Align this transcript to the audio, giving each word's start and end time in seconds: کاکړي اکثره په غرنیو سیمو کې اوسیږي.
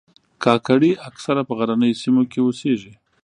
کاکړي 0.43 0.91
اکثره 1.09 1.41
په 1.47 1.53
غرنیو 1.59 1.99
سیمو 2.01 2.23
کې 2.31 2.39
اوسیږي. 2.43 2.93